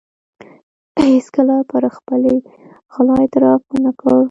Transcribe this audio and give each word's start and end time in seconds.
هېڅکله 1.01 1.55
پر 1.69 1.83
خپلې 1.97 2.33
غلا 2.93 3.15
اعتراف 3.23 3.61
و 3.69 3.73
نه 3.85 3.91
کړ. 3.99 4.13